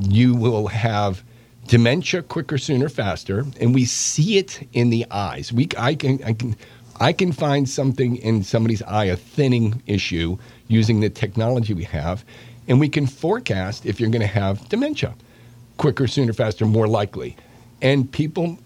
you 0.00 0.34
will 0.34 0.68
have 0.68 1.22
dementia 1.66 2.22
quicker, 2.22 2.58
sooner, 2.58 2.88
faster, 2.88 3.44
and 3.60 3.74
we 3.74 3.84
see 3.84 4.38
it 4.38 4.66
in 4.72 4.90
the 4.90 5.06
eyes. 5.10 5.52
We, 5.52 5.68
I 5.78 5.94
can, 5.94 6.22
I 6.24 6.32
can, 6.32 6.56
I 6.98 7.12
can 7.12 7.32
find 7.32 7.68
something 7.68 8.16
in 8.16 8.42
somebody's 8.42 8.82
eye, 8.82 9.04
a 9.04 9.16
thinning 9.16 9.82
issue, 9.86 10.38
using 10.68 11.00
the 11.00 11.10
technology 11.10 11.74
we 11.74 11.84
have, 11.84 12.24
and 12.68 12.80
we 12.80 12.88
can 12.88 13.06
forecast 13.06 13.86
if 13.86 14.00
you're 14.00 14.10
going 14.10 14.20
to 14.20 14.26
have 14.26 14.68
dementia, 14.68 15.14
quicker, 15.76 16.06
sooner, 16.06 16.32
faster, 16.32 16.66
more 16.66 16.88
likely. 16.88 17.36
And 17.82 18.10
people, 18.10 18.58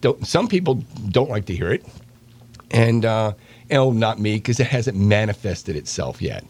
don't, 0.00 0.26
some 0.26 0.48
people 0.48 0.76
don't 1.10 1.30
like 1.30 1.46
to 1.46 1.54
hear 1.54 1.72
it, 1.72 1.84
and 2.70 3.04
uh, 3.04 3.32
oh, 3.70 3.92
not 3.92 4.18
me, 4.18 4.34
because 4.34 4.60
it 4.60 4.66
hasn't 4.66 4.96
manifested 4.96 5.76
itself 5.76 6.22
yet. 6.22 6.44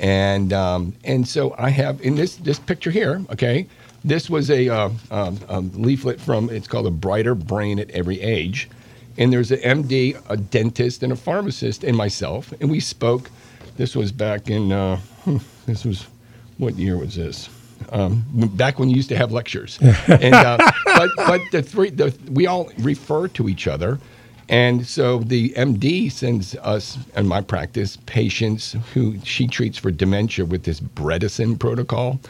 And 0.00 0.52
um, 0.52 0.94
and 1.04 1.26
so 1.26 1.54
I 1.58 1.70
have 1.70 2.00
in 2.00 2.16
this 2.16 2.36
this 2.36 2.58
picture 2.58 2.90
here. 2.90 3.24
Okay, 3.30 3.66
this 4.04 4.28
was 4.28 4.50
a, 4.50 4.68
uh, 4.68 4.90
um, 5.10 5.38
um, 5.48 5.70
leaflet 5.74 6.20
from 6.20 6.50
it's 6.50 6.66
called 6.66 6.86
a 6.86 6.90
brighter 6.90 7.34
brain 7.34 7.78
at 7.78 7.90
every 7.90 8.20
age, 8.20 8.68
and 9.16 9.32
there's 9.32 9.52
an 9.52 9.58
MD, 9.58 10.20
a 10.28 10.36
dentist, 10.36 11.02
and 11.02 11.12
a 11.12 11.16
pharmacist, 11.16 11.84
and 11.84 11.96
myself, 11.96 12.52
and 12.60 12.70
we 12.70 12.80
spoke. 12.80 13.30
This 13.76 13.96
was 13.96 14.12
back 14.12 14.50
in 14.50 14.72
uh, 14.72 14.96
hmm, 15.24 15.38
this 15.66 15.84
was 15.84 16.06
what 16.58 16.74
year 16.76 16.98
was 16.98 17.14
this? 17.14 17.48
Um, 17.90 18.24
back 18.32 18.78
when 18.78 18.90
you 18.90 18.96
used 18.96 19.08
to 19.10 19.16
have 19.16 19.32
lectures, 19.32 19.78
and 20.06 20.34
uh, 20.34 20.58
but 20.84 21.10
but 21.16 21.40
the 21.50 21.62
three 21.62 21.90
the, 21.90 22.14
we 22.30 22.46
all 22.46 22.70
refer 22.78 23.28
to 23.28 23.48
each 23.48 23.66
other, 23.66 23.98
and 24.48 24.86
so 24.86 25.18
the 25.20 25.50
MD 25.50 26.10
sends 26.10 26.54
us, 26.56 26.98
in 27.16 27.26
my 27.26 27.40
practice, 27.40 27.98
patients 28.06 28.76
who 28.92 29.18
she 29.24 29.46
treats 29.46 29.78
for 29.78 29.90
dementia 29.90 30.44
with 30.44 30.64
this 30.64 30.80
Bredesen 30.80 31.58
protocol, 31.58 32.20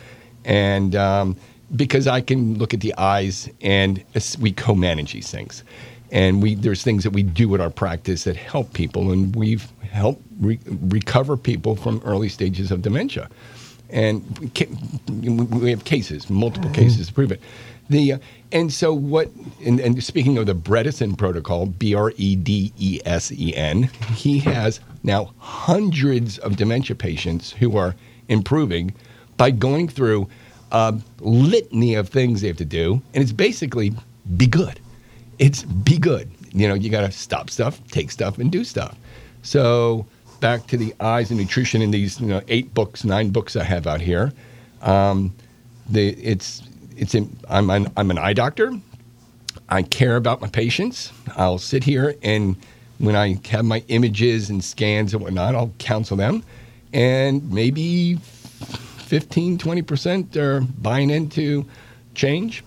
and 0.45 0.95
um, 0.95 1.37
because 1.75 2.07
I 2.07 2.21
can 2.21 2.59
look 2.59 2.75
at 2.75 2.81
the 2.81 2.95
eyes 2.97 3.49
and 3.61 4.05
we 4.41 4.53
co-manage 4.53 5.13
these 5.13 5.31
things, 5.31 5.65
and 6.11 6.43
we 6.43 6.55
there's 6.55 6.83
things 6.83 7.03
that 7.05 7.11
we 7.11 7.23
do 7.23 7.55
at 7.55 7.61
our 7.61 7.71
practice 7.71 8.25
that 8.25 8.37
help 8.37 8.73
people, 8.73 9.11
and 9.13 9.35
we've 9.35 9.69
helped 9.91 10.23
re- 10.41 10.59
recover 10.67 11.37
people 11.37 11.77
from 11.77 12.01
early 12.05 12.29
stages 12.29 12.71
of 12.71 12.83
dementia 12.83 13.29
and 13.93 14.25
we 15.09 15.71
have 15.71 15.85
cases, 15.85 16.29
multiple 16.31 16.71
cases 16.71 17.09
to 17.09 17.13
prove 17.13 17.31
it. 17.31 17.41
The 17.91 18.15
uh, 18.15 18.19
and 18.53 18.73
so 18.73 18.93
what? 18.93 19.29
And, 19.65 19.81
and 19.81 20.03
speaking 20.03 20.39
of 20.39 20.47
the 20.47 20.55
Bredesen 20.55 21.17
protocol, 21.17 21.67
B 21.67 21.95
R 21.95 22.13
E 22.17 22.37
D 22.37 22.73
E 22.79 23.01
S 23.05 23.31
E 23.33 23.55
N, 23.55 23.85
he 24.15 24.39
has 24.41 24.81
now 25.03 25.33
hundreds 25.39 26.39
of 26.39 26.57
dementia 26.57 26.97
patients 26.97 27.53
who 27.53 27.77
are 27.77 27.95
improving 28.29 28.95
by 29.37 29.51
going 29.51 29.89
through 29.89 30.29
a 30.71 30.95
litany 31.21 31.95
of 31.95 32.09
things 32.09 32.41
they 32.41 32.49
have 32.49 32.57
to 32.57 32.65
do, 32.65 33.03
and 33.15 33.23
it's 33.23 33.33
basically 33.33 33.93
be 34.37 34.47
good. 34.47 34.81
It's 35.39 35.65
be 35.65 35.99
good. 35.99 36.31
You 36.53 36.69
know, 36.69 36.75
you 36.75 36.91
got 36.91 37.03
to 37.03 37.13
stop 37.13 37.51
stuff, 37.51 37.81
take 37.89 38.11
stuff, 38.11 38.39
and 38.39 38.51
do 38.51 38.65
stuff. 38.65 38.97
So 39.43 40.07
back 40.43 40.67
to 40.67 40.77
the 40.77 40.95
eyes 41.01 41.31
and 41.31 41.41
nutrition 41.41 41.81
in 41.81 41.91
these 41.91 42.21
you 42.21 42.27
know, 42.27 42.43
eight 42.49 42.75
books, 42.75 43.05
nine 43.05 43.31
books 43.31 43.57
I 43.57 43.65
have 43.65 43.87
out 43.87 44.03
here. 44.03 44.33
Um, 44.83 45.35
the, 45.89 46.09
it's 46.11 46.63
it's 46.97 47.15
in, 47.15 47.35
I'm 47.49 47.71
an, 47.71 47.91
I'm 47.97 48.11
an 48.11 48.19
eye 48.19 48.35
doctor. 48.35 48.79
I 49.71 49.83
care 49.83 50.17
about 50.17 50.43
my 50.43 50.49
patients. 50.49 51.13
I'll 51.37 51.59
sit 51.59 51.85
here 51.85 52.15
and 52.23 52.57
when 52.99 53.17
I 53.17 53.39
have 53.49 53.65
my 53.65 53.83
images 53.89 54.51
and 54.51 54.63
scans 54.63 55.15
and 55.15 55.23
whatnot, 55.23 55.55
I'll 55.55 55.73
counsel 55.79 56.17
them. 56.17 56.45
And 56.93 57.51
maybe 57.51 58.17
15, 58.17 59.59
20% 59.59 60.37
are 60.37 60.61
buying 60.61 61.11
into 61.11 61.65
change. 62.15 62.63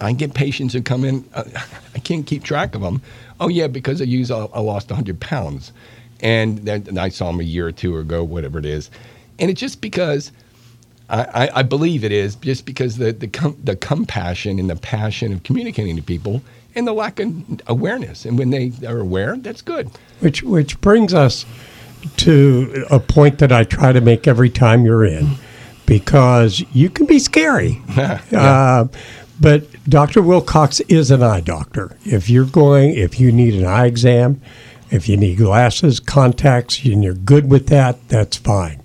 I 0.00 0.12
get 0.12 0.34
patients 0.34 0.74
who 0.74 0.82
come 0.82 1.04
in, 1.04 1.28
uh, 1.34 1.44
I 1.94 1.98
can't 2.00 2.26
keep 2.26 2.44
track 2.44 2.74
of 2.74 2.82
them. 2.82 3.00
Oh, 3.40 3.48
yeah, 3.48 3.66
because 3.66 4.00
I 4.00 4.04
use, 4.04 4.30
I, 4.30 4.44
I 4.44 4.60
lost 4.60 4.90
100 4.90 5.18
pounds. 5.20 5.72
And, 6.20 6.58
then 6.58 6.84
and 6.88 6.98
I 6.98 7.10
saw 7.10 7.30
him 7.30 7.40
a 7.40 7.44
year 7.44 7.66
or 7.66 7.72
two 7.72 7.98
ago, 7.98 8.24
whatever 8.24 8.58
it 8.58 8.66
is. 8.66 8.90
And 9.38 9.50
it's 9.50 9.60
just 9.60 9.80
because 9.80 10.32
I, 11.08 11.22
I, 11.22 11.50
I 11.60 11.62
believe 11.62 12.04
it 12.04 12.12
is, 12.12 12.34
just 12.36 12.66
because 12.66 12.96
the, 12.96 13.12
the, 13.12 13.28
com- 13.28 13.56
the 13.62 13.76
compassion 13.76 14.58
and 14.58 14.68
the 14.68 14.76
passion 14.76 15.32
of 15.32 15.42
communicating 15.42 15.96
to 15.96 16.02
people 16.02 16.42
and 16.74 16.86
the 16.86 16.92
lack 16.92 17.20
of 17.20 17.60
awareness. 17.66 18.24
And 18.24 18.38
when 18.38 18.50
they 18.50 18.72
are 18.86 18.98
aware, 18.98 19.36
that's 19.36 19.62
good. 19.62 19.90
Which 20.20 20.42
which 20.42 20.80
brings 20.80 21.14
us 21.14 21.44
to 22.18 22.86
a 22.90 23.00
point 23.00 23.38
that 23.38 23.52
I 23.52 23.64
try 23.64 23.92
to 23.92 24.00
make 24.00 24.28
every 24.28 24.50
time 24.50 24.84
you're 24.84 25.04
in, 25.04 25.34
because 25.86 26.64
you 26.72 26.90
can 26.90 27.06
be 27.06 27.18
scary. 27.18 27.80
uh, 27.96 28.86
but 29.40 29.64
Dr. 29.88 30.22
Wilcox 30.22 30.80
is 30.80 31.10
an 31.10 31.22
eye 31.22 31.40
doctor. 31.40 31.96
If 32.04 32.28
you're 32.28 32.44
going, 32.44 32.90
if 32.90 33.20
you 33.20 33.30
need 33.32 33.54
an 33.54 33.64
eye 33.64 33.86
exam, 33.86 34.40
if 34.90 35.08
you 35.08 35.16
need 35.16 35.38
glasses, 35.38 36.00
contacts, 36.00 36.84
and 36.84 37.04
you're 37.04 37.14
good 37.14 37.50
with 37.50 37.68
that, 37.68 38.08
that's 38.08 38.36
fine. 38.36 38.80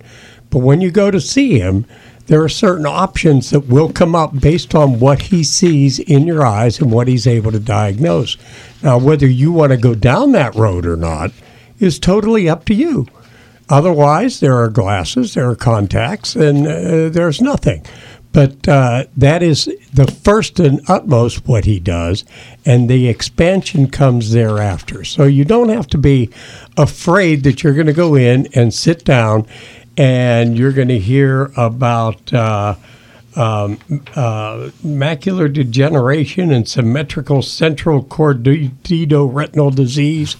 But 0.50 0.58
when 0.58 0.80
you 0.80 0.90
go 0.90 1.10
to 1.10 1.20
see 1.20 1.58
him, 1.58 1.86
there 2.26 2.42
are 2.42 2.48
certain 2.48 2.86
options 2.86 3.50
that 3.50 3.66
will 3.66 3.92
come 3.92 4.14
up 4.14 4.38
based 4.38 4.74
on 4.74 5.00
what 5.00 5.22
he 5.22 5.44
sees 5.44 5.98
in 5.98 6.26
your 6.26 6.46
eyes 6.46 6.80
and 6.80 6.90
what 6.90 7.08
he's 7.08 7.26
able 7.26 7.52
to 7.52 7.58
diagnose. 7.58 8.36
Now, 8.82 8.98
whether 8.98 9.26
you 9.26 9.52
want 9.52 9.72
to 9.72 9.76
go 9.76 9.94
down 9.94 10.32
that 10.32 10.54
road 10.54 10.86
or 10.86 10.96
not 10.96 11.32
is 11.80 11.98
totally 11.98 12.48
up 12.48 12.64
to 12.66 12.74
you. 12.74 13.06
Otherwise, 13.68 14.40
there 14.40 14.56
are 14.56 14.68
glasses, 14.68 15.34
there 15.34 15.48
are 15.48 15.56
contacts, 15.56 16.36
and 16.36 16.66
uh, 16.66 17.08
there's 17.08 17.40
nothing. 17.40 17.84
But 18.34 18.66
uh, 18.66 19.04
that 19.16 19.44
is 19.44 19.70
the 19.92 20.08
first 20.08 20.58
and 20.58 20.80
utmost 20.88 21.46
what 21.46 21.66
he 21.66 21.78
does, 21.78 22.24
and 22.66 22.90
the 22.90 23.08
expansion 23.08 23.88
comes 23.88 24.32
thereafter. 24.32 25.04
So 25.04 25.22
you 25.22 25.44
don't 25.44 25.68
have 25.68 25.86
to 25.88 25.98
be 25.98 26.30
afraid 26.76 27.44
that 27.44 27.62
you're 27.62 27.74
going 27.74 27.86
to 27.86 27.92
go 27.92 28.16
in 28.16 28.48
and 28.52 28.74
sit 28.74 29.04
down 29.04 29.46
and 29.96 30.58
you're 30.58 30.72
going 30.72 30.88
to 30.88 30.98
hear 30.98 31.52
about 31.56 32.32
uh, 32.34 32.74
um, 33.36 33.78
uh, 34.14 34.70
macular 34.84 35.52
degeneration 35.52 36.50
and 36.52 36.68
symmetrical 36.68 37.42
central 37.42 38.04
chorioretinal 38.04 39.74
disease. 39.74 40.36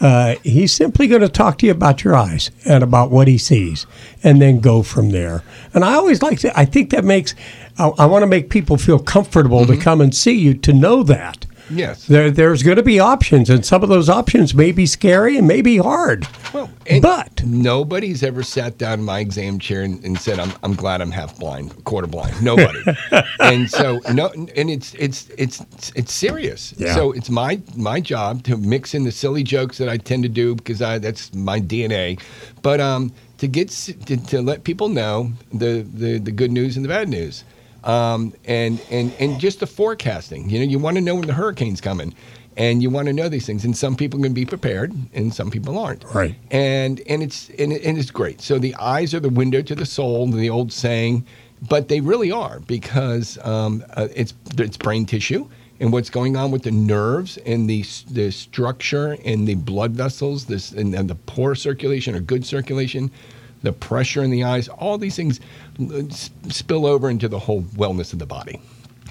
Uh, 0.00 0.36
he's 0.42 0.72
simply 0.72 1.06
going 1.06 1.22
to 1.22 1.28
talk 1.28 1.58
to 1.58 1.66
you 1.66 1.72
about 1.72 2.04
your 2.04 2.14
eyes 2.14 2.50
and 2.64 2.82
about 2.82 3.10
what 3.10 3.28
he 3.28 3.38
sees, 3.38 3.86
and 4.22 4.40
then 4.40 4.60
go 4.60 4.82
from 4.82 5.10
there. 5.10 5.42
And 5.74 5.84
I 5.84 5.94
always 5.94 6.22
like 6.22 6.38
to. 6.40 6.58
I 6.58 6.64
think 6.64 6.90
that 6.90 7.04
makes. 7.04 7.34
I, 7.78 7.88
I 7.98 8.06
want 8.06 8.22
to 8.22 8.26
make 8.26 8.50
people 8.50 8.76
feel 8.76 8.98
comfortable 8.98 9.66
to 9.66 9.76
come 9.76 10.00
and 10.00 10.14
see 10.14 10.38
you 10.38 10.54
to 10.54 10.72
know 10.72 11.02
that. 11.02 11.46
Yes. 11.70 12.06
There, 12.06 12.30
there's 12.30 12.62
going 12.62 12.76
to 12.76 12.82
be 12.82 13.00
options, 13.00 13.50
and 13.50 13.64
some 13.64 13.82
of 13.82 13.88
those 13.88 14.08
options 14.08 14.54
may 14.54 14.72
be 14.72 14.86
scary 14.86 15.36
and 15.36 15.46
may 15.48 15.62
be 15.62 15.78
hard. 15.78 16.26
Well, 16.52 16.70
But- 17.02 17.44
nobody's 17.44 18.22
ever 18.22 18.42
sat 18.42 18.78
down 18.78 19.00
in 19.00 19.04
my 19.04 19.18
exam 19.20 19.58
chair 19.58 19.82
and, 19.82 20.02
and 20.04 20.18
said, 20.18 20.38
"I'm 20.38 20.52
I'm 20.62 20.74
glad 20.74 21.00
I'm 21.00 21.10
half 21.10 21.38
blind, 21.38 21.84
quarter 21.84 22.06
blind." 22.06 22.40
Nobody. 22.42 22.78
and 23.40 23.68
so 23.70 24.00
no, 24.12 24.28
and 24.28 24.70
it's 24.70 24.94
it's 24.94 25.28
it's 25.36 25.62
it's 25.94 26.12
serious. 26.12 26.74
Yeah. 26.76 26.94
So 26.94 27.12
it's 27.12 27.30
my 27.30 27.60
my 27.76 28.00
job 28.00 28.42
to 28.44 28.56
mix 28.56 28.94
in 28.94 29.04
the 29.04 29.12
silly 29.12 29.42
jokes 29.42 29.78
that 29.78 29.88
I 29.88 29.96
tend 29.96 30.22
to 30.22 30.28
do 30.28 30.54
because 30.54 30.80
I 30.82 30.98
that's 30.98 31.34
my 31.34 31.60
DNA, 31.60 32.20
but 32.62 32.80
um 32.80 33.12
to 33.38 33.46
get 33.48 33.68
to, 33.70 34.16
to 34.16 34.40
let 34.40 34.64
people 34.64 34.88
know 34.88 35.32
the, 35.52 35.86
the 35.92 36.18
the 36.18 36.30
good 36.32 36.50
news 36.50 36.76
and 36.76 36.84
the 36.84 36.88
bad 36.88 37.08
news. 37.08 37.44
Um, 37.86 38.34
and, 38.44 38.80
and, 38.90 39.12
and 39.20 39.38
just 39.40 39.60
the 39.60 39.66
forecasting, 39.66 40.50
you 40.50 40.58
know, 40.58 40.64
you 40.64 40.78
want 40.78 40.96
to 40.96 41.00
know 41.00 41.14
when 41.14 41.26
the 41.26 41.32
hurricane's 41.32 41.80
coming. 41.80 42.14
and 42.56 42.82
you 42.82 42.90
want 42.90 43.06
to 43.06 43.12
know 43.12 43.28
these 43.28 43.46
things. 43.46 43.64
And 43.64 43.76
some 43.76 43.96
people 43.96 44.20
can 44.20 44.32
be 44.32 44.44
prepared, 44.46 44.92
and 45.12 45.32
some 45.32 45.50
people 45.50 45.78
aren't. 45.78 46.04
Right. 46.14 46.34
And 46.50 47.00
and 47.06 47.22
it's 47.22 47.50
and, 47.58 47.72
and 47.72 47.98
it's 47.98 48.10
great. 48.10 48.40
So 48.40 48.58
the 48.58 48.74
eyes 48.76 49.14
are 49.14 49.20
the 49.20 49.28
window 49.28 49.62
to 49.62 49.74
the 49.74 49.86
soul, 49.86 50.26
the 50.26 50.50
old 50.50 50.72
saying, 50.72 51.24
but 51.68 51.88
they 51.88 52.00
really 52.00 52.32
are 52.32 52.60
because 52.60 53.38
um, 53.44 53.84
uh, 53.94 54.08
it's 54.14 54.34
it's 54.58 54.76
brain 54.76 55.06
tissue. 55.06 55.48
And 55.78 55.92
what's 55.92 56.08
going 56.08 56.36
on 56.38 56.50
with 56.50 56.62
the 56.62 56.70
nerves 56.70 57.36
and 57.44 57.68
the 57.68 57.84
the 58.10 58.30
structure 58.30 59.18
and 59.26 59.46
the 59.46 59.54
blood 59.56 59.92
vessels, 59.92 60.46
this 60.46 60.72
and, 60.72 60.94
and 60.94 61.10
the 61.10 61.14
poor 61.14 61.54
circulation 61.54 62.14
or 62.14 62.20
good 62.20 62.46
circulation, 62.46 63.10
the 63.66 63.72
pressure 63.72 64.22
in 64.22 64.30
the 64.30 64.44
eyes, 64.44 64.68
all 64.68 64.96
these 64.96 65.16
things 65.16 65.40
uh, 65.80 66.02
spill 66.48 66.86
over 66.86 67.10
into 67.10 67.28
the 67.28 67.38
whole 67.38 67.62
wellness 67.62 68.12
of 68.12 68.20
the 68.20 68.26
body. 68.26 68.60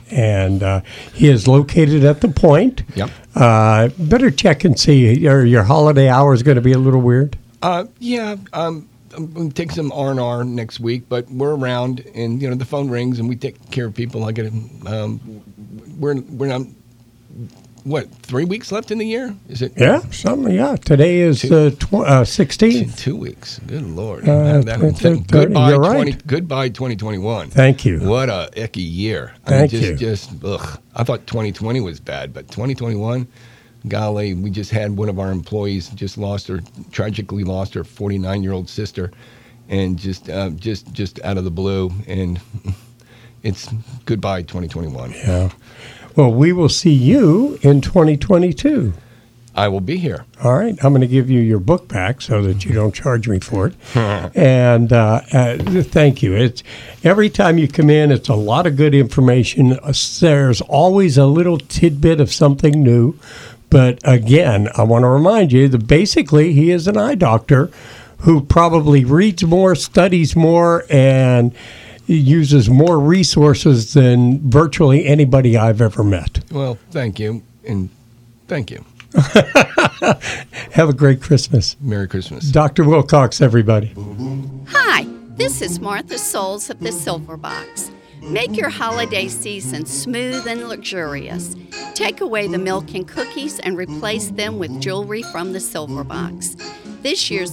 And 0.09 0.63
uh, 0.63 0.81
he 1.13 1.27
is 1.29 1.47
located 1.47 2.05
at 2.05 2.21
the 2.21 2.29
point. 2.29 2.83
Yep. 2.95 3.09
Uh, 3.35 3.89
better 3.99 4.31
check 4.31 4.63
and 4.63 4.79
see. 4.79 5.27
Are 5.27 5.43
your 5.43 5.63
holiday 5.63 6.07
hour 6.07 6.33
is 6.33 6.41
going 6.41 6.55
to 6.55 6.61
be 6.61 6.71
a 6.71 6.77
little 6.77 7.01
weird? 7.01 7.37
Uh, 7.61 7.85
yeah, 7.99 8.35
um, 8.53 8.87
I'm 9.15 9.33
going 9.33 9.49
to 9.49 9.55
take 9.55 9.71
some 9.71 9.91
R 9.91 10.11
and 10.11 10.19
R 10.19 10.43
next 10.43 10.79
week, 10.79 11.09
but 11.09 11.29
we're 11.29 11.55
around, 11.55 12.05
and 12.13 12.41
you 12.41 12.49
know 12.49 12.55
the 12.55 12.65
phone 12.65 12.89
rings, 12.89 13.19
and 13.19 13.27
we 13.27 13.35
take 13.35 13.71
care 13.71 13.87
of 13.87 13.95
people. 13.95 14.23
I 14.23 14.31
get, 14.31 14.53
um, 14.85 15.19
we're 15.99 16.21
we're 16.21 16.47
not. 16.47 16.61
What 17.85 18.11
three 18.11 18.45
weeks 18.45 18.71
left 18.71 18.89
in 18.89 18.97
the 18.97 19.05
year? 19.05 19.35
Is 19.47 19.61
it? 19.61 19.73
Yeah, 19.77 19.99
some. 20.09 20.47
Yeah, 20.47 20.75
today 20.75 21.19
is 21.19 21.43
uh, 21.51 21.69
tw- 21.77 21.93
uh, 21.93 22.25
Two 22.25 23.15
weeks. 23.15 23.59
Good 23.59 23.83
lord. 23.83 24.27
Uh, 24.27 24.61
That- 24.61 24.79
th- 24.79 24.97
th- 24.97 25.27
goodbye, 25.27 25.69
you're 25.69 25.79
right. 25.79 26.25
goodbye, 26.25 26.69
2021. 26.69 27.51
Thank 27.51 27.85
you. 27.85 27.99
What 27.99 28.27
a 28.29 28.49
icky 28.55 28.81
year. 28.81 29.33
Thank 29.45 29.69
just, 29.69 29.83
you. 29.83 29.95
Just 29.95 30.31
ugh. 30.43 30.79
I 30.95 31.03
thought 31.03 31.27
2020 31.27 31.79
was 31.81 31.99
bad, 31.99 32.33
but 32.33 32.47
2021, 32.49 33.27
golly, 33.87 34.33
we 34.33 34.49
just 34.49 34.71
had 34.71 34.97
one 34.97 35.07
of 35.07 35.19
our 35.19 35.31
employees 35.31 35.89
just 35.89 36.17
lost 36.17 36.47
her, 36.47 36.61
tragically 36.91 37.43
lost 37.43 37.75
her 37.75 37.83
49 37.83 38.41
year 38.41 38.53
old 38.53 38.67
sister, 38.67 39.11
and 39.69 39.99
just, 39.99 40.27
uh, 40.27 40.49
just, 40.49 40.91
just 40.91 41.19
out 41.23 41.37
of 41.37 41.43
the 41.43 41.51
blue, 41.51 41.91
and 42.07 42.41
it's 43.43 43.69
goodbye 44.05 44.41
2021. 44.41 45.11
Yeah. 45.11 45.51
Well, 46.15 46.31
we 46.31 46.53
will 46.53 46.69
see 46.69 46.93
you 46.93 47.59
in 47.61 47.81
2022. 47.81 48.93
I 49.53 49.69
will 49.69 49.81
be 49.81 49.97
here. 49.97 50.25
All 50.43 50.57
right, 50.57 50.77
I'm 50.83 50.91
going 50.91 51.01
to 51.01 51.07
give 51.07 51.29
you 51.29 51.39
your 51.39 51.59
book 51.59 51.87
back 51.87 52.21
so 52.21 52.41
that 52.41 52.65
you 52.65 52.73
don't 52.73 52.93
charge 52.93 53.27
me 53.27 53.39
for 53.39 53.67
it. 53.67 53.75
and 54.35 54.91
uh, 54.91 55.21
uh, 55.31 55.57
thank 55.57 56.21
you. 56.21 56.35
It's 56.35 56.61
every 57.03 57.29
time 57.29 57.57
you 57.57 57.67
come 57.67 57.89
in, 57.89 58.11
it's 58.11 58.27
a 58.27 58.35
lot 58.35 58.67
of 58.67 58.75
good 58.75 58.93
information. 58.93 59.73
Uh, 59.79 59.93
There's 60.19 60.61
always 60.61 61.17
a 61.17 61.25
little 61.25 61.57
tidbit 61.57 62.19
of 62.19 62.31
something 62.33 62.83
new. 62.83 63.17
But 63.69 63.99
again, 64.03 64.69
I 64.75 64.83
want 64.83 65.03
to 65.03 65.07
remind 65.07 65.51
you 65.51 65.67
that 65.69 65.87
basically 65.87 66.53
he 66.53 66.71
is 66.71 66.87
an 66.87 66.97
eye 66.97 67.15
doctor 67.15 67.71
who 68.19 68.41
probably 68.41 69.03
reads 69.05 69.43
more, 69.43 69.75
studies 69.75 70.35
more, 70.35 70.85
and 70.89 71.53
uses 72.07 72.69
more 72.69 72.99
resources 72.99 73.93
than 73.93 74.39
virtually 74.49 75.05
anybody 75.05 75.57
I've 75.57 75.81
ever 75.81 76.03
met. 76.03 76.39
Well, 76.51 76.77
thank 76.91 77.19
you, 77.19 77.43
and 77.67 77.89
thank 78.47 78.71
you. 78.71 78.85
Have 80.71 80.89
a 80.89 80.93
great 80.93 81.21
Christmas. 81.21 81.77
Merry 81.81 82.07
Christmas. 82.07 82.51
Dr. 82.51 82.83
Wilcox, 82.83 83.41
everybody. 83.41 83.93
Hi, 84.67 85.05
this 85.37 85.61
is 85.61 85.79
Martha 85.79 86.17
Souls 86.17 86.69
of 86.69 86.79
the 86.79 86.91
Silver 86.91 87.37
Box. 87.37 87.91
Make 88.21 88.57
your 88.57 88.69
holiday 88.69 89.27
season 89.27 89.85
smooth 89.85 90.47
and 90.47 90.67
luxurious. 90.67 91.55
Take 91.93 92.21
away 92.21 92.47
the 92.47 92.57
milk 92.57 92.93
and 92.95 93.07
cookies 93.07 93.59
and 93.59 93.77
replace 93.77 94.29
them 94.29 94.57
with 94.57 94.81
jewelry 94.81 95.21
from 95.21 95.53
the 95.53 95.59
Silver 95.59 96.03
Box. 96.03 96.55
This 97.03 97.29
year's 97.29 97.43